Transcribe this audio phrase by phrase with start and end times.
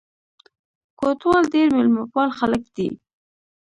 [0.99, 2.87] کوټوال ډېر مېلمه پال خلک دي.